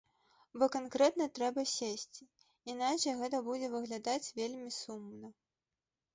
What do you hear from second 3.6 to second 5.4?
выглядаць вельмі сумна.